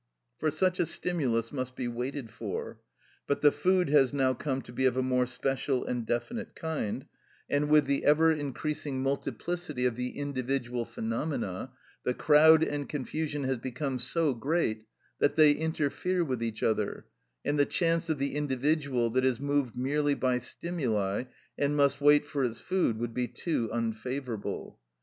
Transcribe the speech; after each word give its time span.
For 0.39 0.49
such 0.49 0.79
a 0.79 0.87
stimulus 0.87 1.51
must 1.51 1.75
be 1.75 1.87
waited 1.87 2.31
for, 2.31 2.79
but 3.27 3.41
the 3.41 3.51
food 3.51 3.87
has 3.91 4.11
now 4.11 4.33
come 4.33 4.63
to 4.63 4.73
be 4.73 4.85
of 4.85 4.97
a 4.97 5.03
more 5.03 5.27
special 5.27 5.85
and 5.85 6.07
definite 6.07 6.55
kind, 6.55 7.05
and 7.47 7.69
with 7.69 7.85
the 7.85 8.03
ever 8.03 8.31
increasing 8.31 9.03
multiplicity 9.03 9.85
of 9.85 9.95
the 9.95 10.17
individual 10.17 10.85
phenomena, 10.85 11.73
the 12.03 12.15
crowd 12.15 12.63
and 12.63 12.89
confusion 12.89 13.43
has 13.43 13.59
become 13.59 13.99
so 13.99 14.33
great 14.33 14.87
that 15.19 15.35
they 15.35 15.51
interfere 15.51 16.23
with 16.23 16.41
each 16.41 16.63
other, 16.63 17.05
and 17.45 17.59
the 17.59 17.65
chance 17.67 18.09
of 18.09 18.17
the 18.17 18.33
individual 18.35 19.11
that 19.11 19.23
is 19.23 19.39
moved 19.39 19.77
merely 19.77 20.15
by 20.15 20.39
stimuli 20.39 21.25
and 21.59 21.77
must 21.77 22.01
wait 22.01 22.25
for 22.25 22.43
its 22.43 22.59
food 22.59 22.97
would 22.97 23.13
be 23.13 23.27
too 23.27 23.69
unfavourable. 23.71 24.79